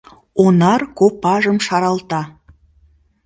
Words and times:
Онар 0.43 0.81
копажым 0.97 1.57
шаралта 1.65 2.21